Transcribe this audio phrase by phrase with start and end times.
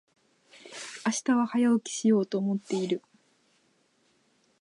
[1.05, 3.03] 明日は早起きしようと思っている。